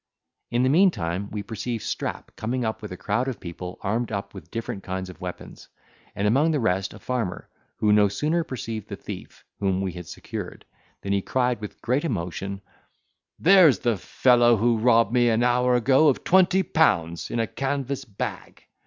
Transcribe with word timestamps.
In 0.49 0.63
the 0.63 0.69
meantime, 0.69 1.29
we 1.29 1.43
perceived 1.43 1.83
Strap 1.83 2.35
coming 2.35 2.65
up 2.65 2.81
with 2.81 2.91
a 2.91 2.97
crowd 2.97 3.27
of 3.27 3.39
people, 3.39 3.77
armed 3.81 4.11
up 4.11 4.33
with 4.33 4.49
different 4.49 4.81
kinds 4.81 5.11
of 5.11 5.21
weapons; 5.21 5.69
and 6.15 6.27
among 6.27 6.49
the 6.49 6.59
rest 6.59 6.95
a 6.95 6.97
farmer, 6.97 7.49
who 7.77 7.93
no 7.93 8.07
sooner 8.07 8.43
perceived 8.43 8.87
the 8.89 8.95
thief, 8.95 9.45
whom 9.59 9.79
we 9.79 9.91
had 9.91 10.07
secured, 10.07 10.65
than 11.01 11.13
he 11.13 11.21
cried 11.21 11.61
with 11.61 11.83
great 11.83 12.03
emotion, 12.03 12.61
"There's 13.37 13.77
the 13.77 13.95
fellow 13.95 14.57
who 14.57 14.79
robbed 14.79 15.13
me 15.13 15.29
an 15.29 15.43
hour 15.43 15.75
ago 15.75 16.07
of 16.07 16.23
twenty 16.23 16.63
pounds, 16.63 17.29
in 17.29 17.39
a 17.39 17.45
canvas 17.45 18.03
bag." 18.03 18.63